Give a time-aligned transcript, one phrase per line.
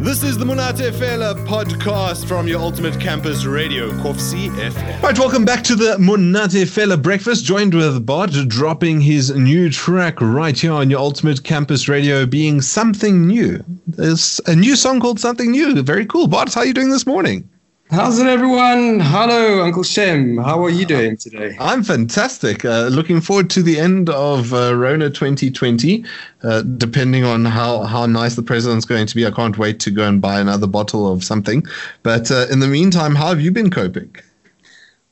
[0.00, 5.02] This is the Monate Fela podcast from your ultimate campus radio, Kovsie FM.
[5.02, 10.20] Right, welcome back to the Monate Fela Breakfast, joined with Bod, dropping his new track
[10.20, 13.62] right here on your ultimate campus radio, being something new.
[13.88, 15.82] There's a new song called Something New.
[15.82, 16.28] Very cool.
[16.28, 17.48] Bod, how are you doing this morning?
[17.90, 19.00] How's it, everyone?
[19.00, 20.36] Hello, Uncle Shem.
[20.36, 21.56] How are you doing today?
[21.58, 22.62] I'm fantastic.
[22.62, 26.04] Uh, looking forward to the end of uh, Rona 2020.
[26.42, 29.90] Uh, depending on how, how nice the president's going to be, I can't wait to
[29.90, 31.64] go and buy another bottle of something.
[32.02, 34.14] But uh, in the meantime, how have you been coping?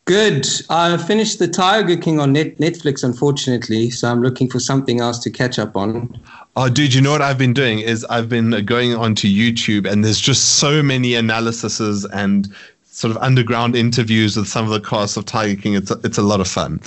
[0.07, 0.47] Good.
[0.71, 5.19] I finished the Tiger King on net- Netflix, unfortunately, so I'm looking for something else
[5.19, 6.17] to catch up on.
[6.55, 10.05] Oh, dude, you know what I've been doing is I've been going onto YouTube and
[10.05, 12.49] there's just so many analyses and
[12.85, 15.75] sort of underground interviews with some of the cast of Tiger King.
[15.75, 16.81] It's a, it's a lot of fun.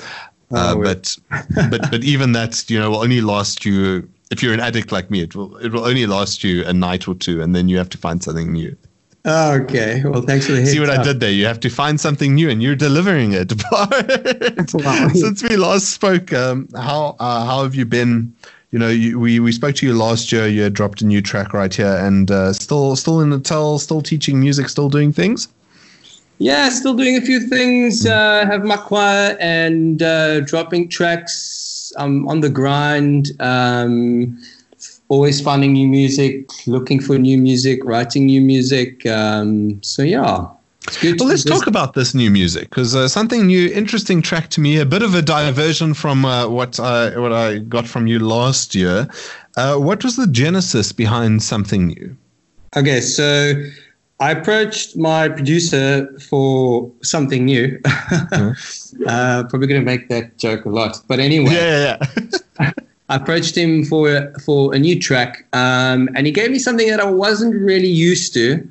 [0.51, 1.15] Uh, oh, but
[1.69, 5.11] but but even that you know will only last you if you're an addict like
[5.11, 5.21] me.
[5.21, 7.89] It will it will only last you a night or two, and then you have
[7.89, 8.75] to find something new.
[9.25, 10.01] Okay.
[10.03, 10.99] Well, thanks for the See what up.
[10.99, 11.31] I did there?
[11.31, 13.52] You have to find something new, and you're delivering it.
[15.17, 18.33] Since we last spoke, um, how uh, how have you been?
[18.71, 20.47] you know, you, we we spoke to you last year.
[20.47, 24.02] You had dropped a new track right here, and uh, still still in Natal, still
[24.02, 25.47] teaching music, still doing things.
[26.38, 28.05] Yeah, still doing a few things.
[28.05, 31.91] Uh, have my choir and uh, dropping tracks.
[31.97, 33.31] I'm on the grind.
[33.39, 34.39] Um,
[35.09, 39.05] always finding new music, looking for new music, writing new music.
[39.05, 40.47] Um, so yeah,
[41.03, 44.77] well, let's talk about this new music because uh, something new, interesting track to me,
[44.77, 48.73] a bit of a diversion from uh, what I what I got from you last
[48.73, 49.07] year.
[49.57, 52.16] Uh, what was the genesis behind something new?
[52.75, 53.53] Okay, so
[54.19, 57.77] I approached my producer for something new.
[57.85, 59.47] mm-hmm.
[59.47, 61.53] probably going to make that joke a lot, but anyway.
[61.53, 61.97] Yeah,
[62.59, 62.71] yeah.
[63.09, 66.99] I approached him for for a new track, um, and he gave me something that
[66.99, 68.67] I wasn't really used to.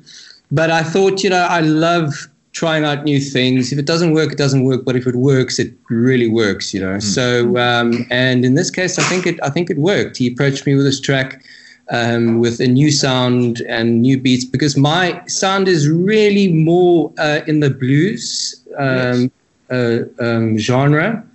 [0.51, 3.71] But I thought, you know, I love trying out new things.
[3.71, 4.83] If it doesn't work, it doesn't work.
[4.85, 6.97] But if it works, it really works, you know.
[6.97, 7.03] Mm.
[7.03, 10.17] So, um, and in this case, I think it, I think it worked.
[10.17, 11.43] He approached me with this track
[11.91, 17.41] um, with a new sound and new beats because my sound is really more uh,
[17.47, 19.31] in the blues um,
[19.69, 20.09] yes.
[20.19, 21.25] uh, um, genre.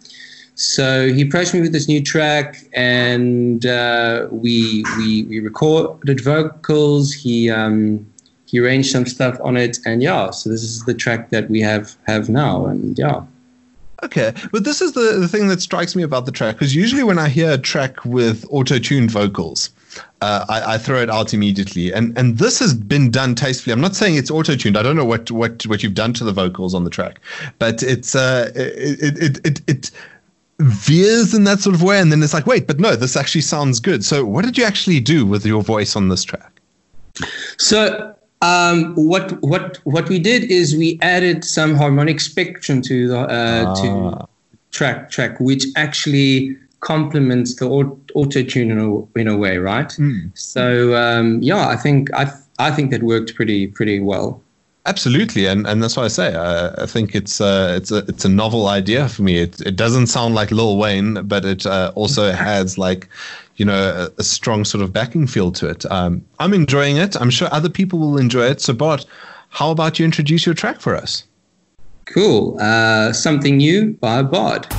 [0.55, 7.13] So he approached me with this new track, and uh, we we we recorded vocals.
[7.13, 8.07] He um,
[8.47, 11.61] he arranged some stuff on it, and yeah, so this is the track that we
[11.61, 13.23] have have now, and yeah.
[14.05, 17.03] Okay, but this is the, the thing that strikes me about the track because usually
[17.03, 19.71] when I hear a track with auto-tuned vocals,
[20.21, 23.73] uh, I, I, throw it out immediately, and and this has been done tastefully.
[23.73, 24.77] I'm not saying it's auto-tuned.
[24.77, 27.21] I don't know what what what you've done to the vocals on the track,
[27.59, 29.91] but it's uh it it it, it
[30.59, 33.41] veers in that sort of way, and then it's like, wait, but no, this actually
[33.41, 34.05] sounds good.
[34.05, 36.55] So, what did you actually do with your voice on this track?
[37.59, 43.21] So um, what what what we did is we added some harmonic spectrum to the
[43.21, 43.75] uh, ah.
[43.75, 44.29] to
[44.71, 49.89] track track, which actually complements the auto tune in a, in a way, right?
[49.89, 50.37] Mm.
[50.37, 54.43] So um, yeah, I think I I think that worked pretty pretty well.
[54.87, 58.27] Absolutely, and and that's why I say I, I think it's uh, it's a it's
[58.27, 59.39] a novel idea for me.
[59.39, 63.09] It it doesn't sound like Lil Wayne, but it uh, also has like
[63.57, 65.91] you know a, a, strong sort of backing feel to it.
[65.91, 67.17] Um, I'm enjoying it.
[67.17, 68.61] I'm sure other people will enjoy it.
[68.61, 69.07] So, Bart,
[69.49, 71.25] how about you introduce your track for us?
[72.05, 72.61] Cool.
[72.61, 74.71] Uh, something new by Bod.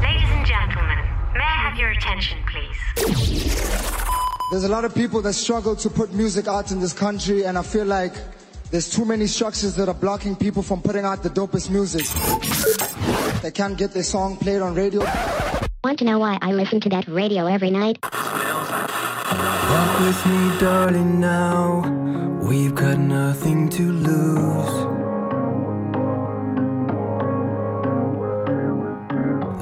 [0.00, 0.98] Ladies and gentlemen,
[1.34, 3.29] may I have your attention, please?
[4.50, 7.56] There's a lot of people that struggle to put music out in this country, and
[7.56, 8.12] I feel like
[8.72, 12.04] there's too many structures that are blocking people from putting out the dopest music.
[13.42, 15.04] They can't get their song played on radio.
[15.84, 17.98] Want to know why I listen to that radio every night?
[18.02, 21.82] Walk with me, darling, now.
[22.42, 24.69] We've got nothing to lose.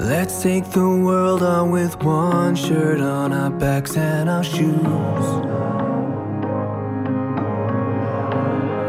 [0.09, 5.29] Let's take the world on with one shirt on our backs and our shoes.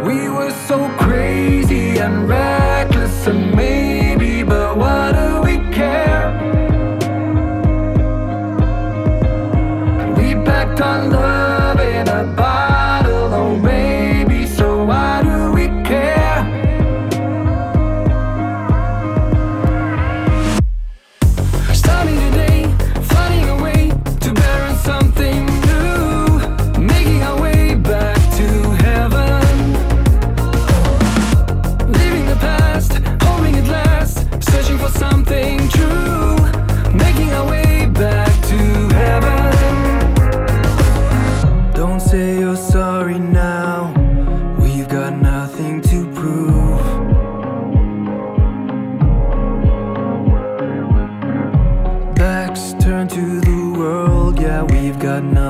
[0.07, 2.38] We were so crazy and reckless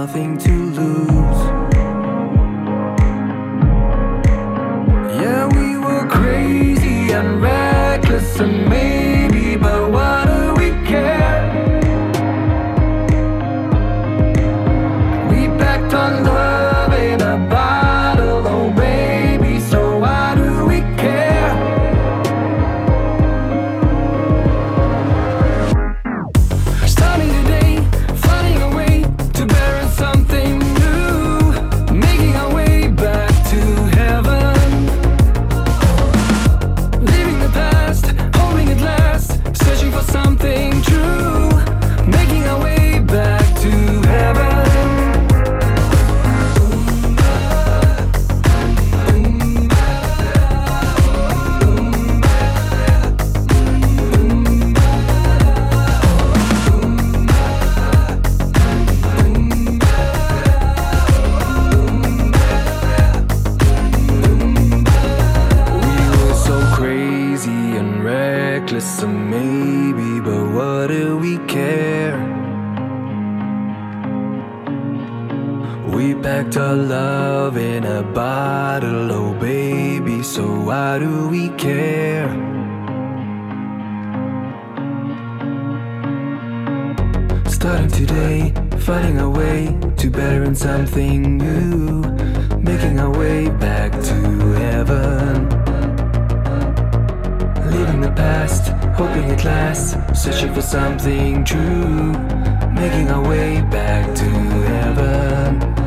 [0.10, 0.59] nothing to
[68.70, 72.18] reckless, maybe, but what do we care?
[75.88, 82.30] We packed our love in a bottle, oh baby, so why do we care?
[87.48, 92.02] Starting today, finding our way to bettering something new,
[92.60, 95.59] making our way back to heaven.
[98.10, 102.14] The past, hoping it lasts, searching for something true,
[102.74, 105.79] making our way back to heaven.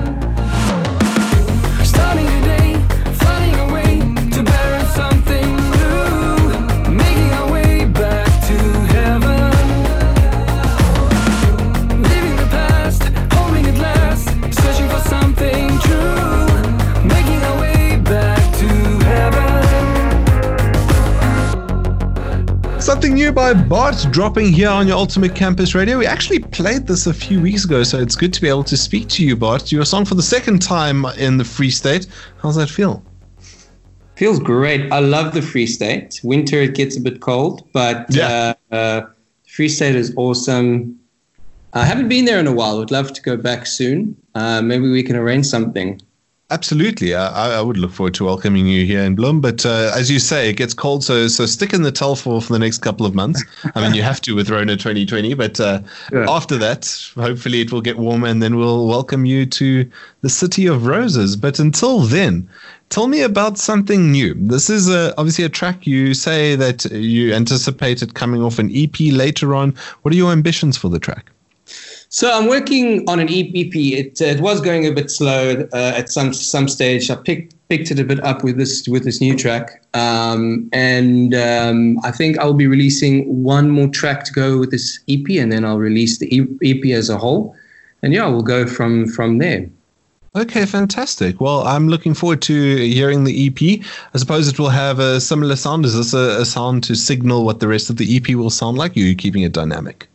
[23.23, 25.97] New by Bart dropping here on your Ultimate Campus Radio.
[25.97, 28.77] We actually played this a few weeks ago, so it's good to be able to
[28.77, 29.71] speak to you, Bart.
[29.71, 32.09] Your song for the second time in the Free State.
[32.43, 33.01] How's that feel?
[34.17, 34.91] Feels great.
[34.91, 36.21] I love the Free State.
[36.25, 38.55] Winter it gets a bit cold, but Yeah.
[38.73, 39.01] uh, uh,
[39.47, 40.99] Free State is awesome.
[41.75, 42.77] I haven't been there in a while.
[42.79, 44.17] Would love to go back soon.
[44.35, 46.03] Uh, maybe we can arrange something.
[46.53, 47.15] Absolutely.
[47.15, 49.41] I, I- would look forward to welcoming you here in Bloem.
[49.41, 52.41] But uh, as you say, it gets cold, so so stick in the towel for,
[52.43, 53.43] for the next couple of months.
[53.75, 55.81] I mean, you have to with Rona 2020, but uh,
[56.13, 56.27] Yeah.
[56.29, 56.85] after that,
[57.15, 59.91] hopefully it will get warmer and then we'll welcome you to
[60.21, 61.37] the City of Roses.
[61.37, 62.49] But until then,
[62.91, 64.35] tell me about something new.
[64.37, 68.97] This is a, obviously a track you say that you anticipated coming off an EP
[69.13, 69.75] later on.
[70.03, 71.31] What are your ambitions for the track?
[72.15, 73.93] So I'm working on an EPP.
[73.93, 77.11] It, uh, it was going a bit slow uh, at some some stage.
[77.11, 81.35] I picked picked it a bit up with this with this new track, um, and
[81.35, 85.51] um, I think I'll be releasing one more track to go with this EP, and
[85.51, 87.57] then I'll release the EP as a whole.
[88.03, 89.67] And yeah, we'll go from from there.
[90.37, 91.41] Okay, fantastic.
[91.41, 93.81] Well, I'm looking forward to hearing the EP.
[94.13, 95.87] I suppose it will have a similar sound.
[95.87, 98.77] Is this a, a sound to signal what the rest of the EP will sound
[98.77, 98.95] like?
[98.99, 100.09] Are you keeping it dynamic?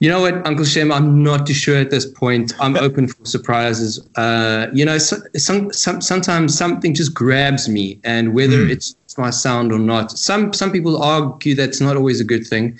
[0.00, 2.52] You know what, Uncle Shem, I'm not too sure at this point.
[2.60, 4.06] I'm open for surprises.
[4.16, 9.30] Uh, you know, so, some, some, sometimes something just grabs me, and whether it's my
[9.30, 12.78] sound or not, some some people argue that's not always a good thing.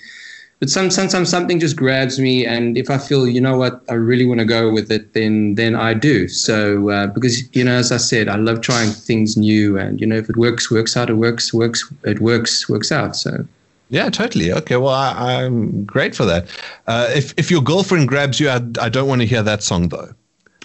[0.59, 3.93] But some sometimes something just grabs me, and if I feel, you know what, I
[3.93, 6.27] really want to go with it, then then I do.
[6.27, 10.07] So uh, because you know, as I said, I love trying things new, and you
[10.07, 11.09] know, if it works, works out.
[11.09, 13.15] It works, works, it works, works out.
[13.15, 13.45] So.
[13.89, 14.51] Yeah, totally.
[14.51, 16.47] Okay, well, I, I'm great for that.
[16.87, 19.89] Uh, if if your girlfriend grabs you, I, I don't want to hear that song
[19.89, 20.09] though.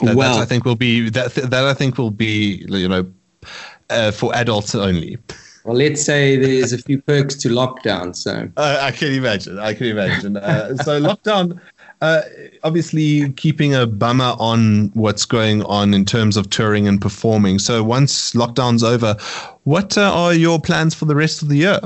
[0.02, 3.06] That, Well- that I think will be that that I think will be you know
[3.90, 5.18] uh, for adults only.
[5.64, 8.16] Well, let's say there's a few perks to lockdown.
[8.16, 9.58] So Uh, I can imagine.
[9.58, 10.38] I can imagine.
[10.38, 11.60] Uh, so lockdown,
[12.00, 12.22] uh,
[12.64, 17.58] obviously keeping a bummer on what's going on in terms of touring and performing.
[17.58, 19.16] So once lockdown's over,
[19.64, 21.78] what uh, are your plans for the rest of the year?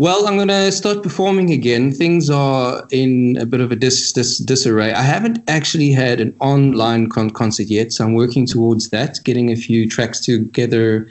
[0.00, 1.90] Well, I'm going to start performing again.
[1.90, 4.92] Things are in a bit of a dis, dis, disarray.
[4.92, 9.50] I haven't actually had an online con- concert yet, so I'm working towards that, getting
[9.50, 11.08] a few tracks together.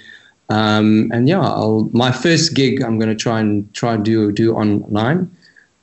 [0.48, 4.32] Um, and yeah, I'll, my first gig I'm going to try and try and do
[4.32, 5.30] do online.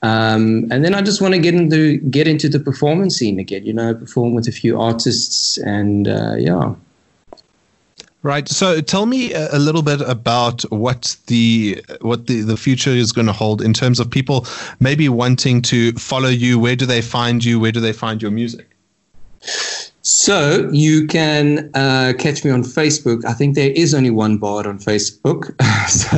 [0.00, 3.66] Um, and then I just want to get into get into the performance scene again.
[3.66, 6.74] You know, perform with a few artists, and uh, yeah.
[8.24, 8.48] Right.
[8.48, 13.26] So tell me a, little bit about what the what the, the future is going
[13.26, 14.46] to hold in terms of people
[14.80, 16.58] maybe wanting to follow you.
[16.58, 17.60] Where do they find you?
[17.60, 18.66] Where do they find your music?
[20.00, 23.26] So you can uh, catch me on Facebook.
[23.26, 25.52] I think there is only one Bard on Facebook.
[25.90, 26.16] so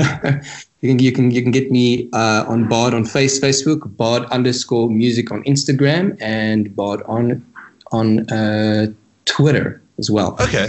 [0.83, 4.27] you can you can you can get me uh, on Bard on face Facebook, Bard
[4.27, 7.45] underscore music on Instagram, and Bard on
[7.91, 8.93] on uh,
[9.25, 10.37] Twitter as well.
[10.41, 10.69] Okay.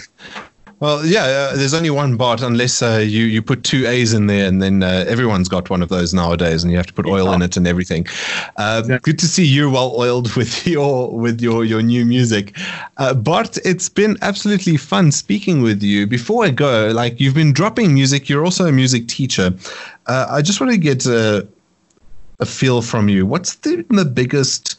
[0.79, 4.27] Well, yeah, uh, there's only one bot unless uh, you you put two A's in
[4.27, 7.07] there, and then uh, everyone's got one of those nowadays, and you have to put
[7.07, 8.05] oil in it and everything.
[8.57, 12.55] Uh, Good to see you well oiled with your with your your new music,
[12.97, 13.57] uh, Bart.
[13.65, 16.05] It's been absolutely fun speaking with you.
[16.05, 19.55] Before I go, like you've been dropping music, you're also a music teacher.
[20.05, 21.47] Uh, I just want to get a,
[22.39, 23.25] a feel from you.
[23.25, 24.77] What's the the biggest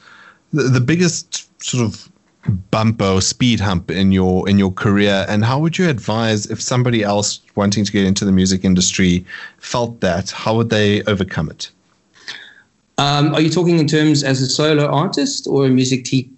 [0.52, 2.07] the, the biggest sort of
[2.48, 5.26] bump or speed hump in your in your career?
[5.28, 9.24] And how would you advise if somebody else wanting to get into the music industry
[9.58, 11.70] felt that how would they overcome it?
[12.98, 16.30] Um, are you talking in terms as a solo artist or a music te-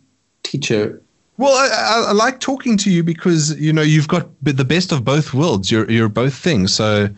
[0.43, 1.01] teacher?
[1.39, 5.05] well I, I, like talking to you because you know you've got the best of
[5.05, 5.71] both worlds.
[5.71, 6.75] You're you're both things.
[6.75, 7.09] So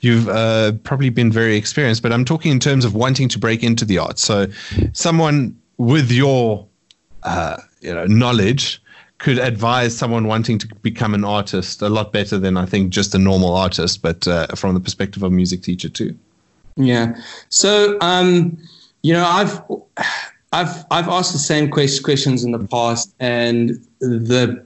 [0.00, 3.62] you've uh, probably been very experienced but i'm talking in terms of wanting to break
[3.62, 4.22] into the arts.
[4.22, 4.46] So
[4.92, 6.66] someone with your
[7.22, 8.80] uh, you know knowledge
[9.18, 13.14] could advise someone wanting to become an artist a lot better than I think just
[13.14, 16.16] a normal artist, but uh, from the perspective of a music teacher too.
[16.76, 17.20] Yeah.
[17.48, 18.56] So, um,
[19.02, 19.60] you know, I've
[20.52, 23.70] I've I've asked the same quest- questions in the past, and
[24.00, 24.64] the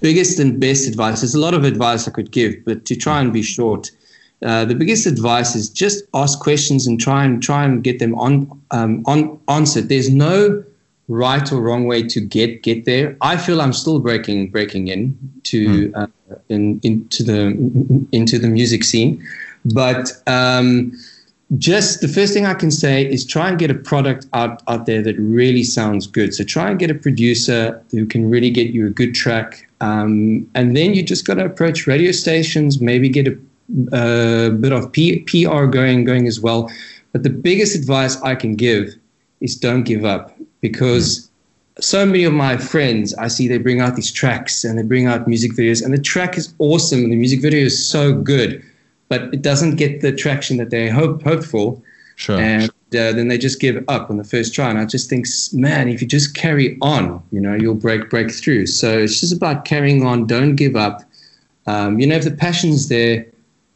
[0.00, 1.20] biggest and best advice.
[1.20, 3.90] There's a lot of advice I could give, but to try and be short,
[4.42, 8.14] uh, the biggest advice is just ask questions and try and try and get them
[8.14, 9.90] on um, on answered.
[9.90, 10.64] There's no
[11.10, 13.16] right or wrong way to get get there.
[13.20, 16.06] I feel I'm still breaking breaking in to uh,
[16.48, 19.22] in into the into the music scene,
[19.64, 20.92] but um,
[21.58, 24.86] just the first thing I can say is try and get a product out out
[24.86, 26.32] there that really sounds good.
[26.32, 30.48] So try and get a producer who can really get you a good track, um,
[30.54, 33.36] and then you just got to approach radio stations, maybe get a,
[33.92, 36.70] a bit of P, PR going going as well.
[37.12, 38.94] But the biggest advice I can give
[39.40, 41.30] is don't give up because
[41.78, 45.06] so many of my friends I see they bring out these tracks and they bring
[45.06, 48.62] out music videos and the track is awesome and the music video is so good
[49.08, 51.80] but it doesn't get the traction that they hope hoped for.
[52.16, 52.38] Sure.
[52.38, 55.26] and uh, then they just give up on the first try and I just think
[55.54, 58.66] man if you just carry on you know you'll break break through.
[58.66, 61.02] So it's just about carrying on don't give up.
[61.66, 63.26] Um, you know if the passion's there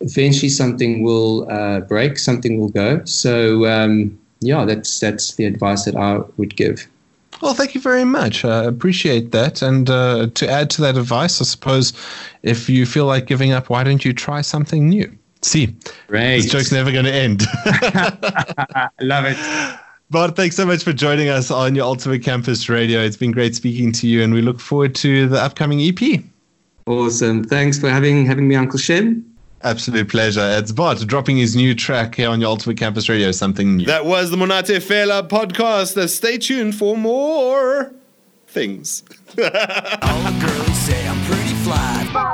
[0.00, 3.02] eventually something will uh, break something will go.
[3.04, 6.86] So um, yeah that's that's the advice that I would give
[7.42, 8.44] Well, thank you very much.
[8.44, 9.60] I appreciate that.
[9.60, 11.92] And uh, to add to that advice, I suppose
[12.42, 15.10] if you feel like giving up, why don't you try something new?
[15.42, 15.74] See,
[16.06, 16.42] Great.
[16.42, 17.42] this joke's never going to end.
[19.00, 19.36] love it
[20.10, 23.00] Bart, thanks so much for joining us on your Ultimate Campus Radio.
[23.00, 26.22] It's been great speaking to you, and we look forward to the upcoming EP.
[26.86, 27.42] Awesome.
[27.42, 29.24] Thanks for having having me, Uncle Shem.
[29.64, 30.46] Absolute pleasure.
[30.58, 33.86] It's Bart dropping his new track here on your Ultimate Campus Radio, something new.
[33.86, 36.06] That was the Monate Fela podcast.
[36.10, 37.94] Stay tuned for more
[38.46, 39.02] things.
[39.38, 42.32] All the girlies say I'm pretty fly.